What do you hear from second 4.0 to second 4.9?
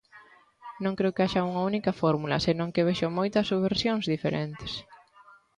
diferentes.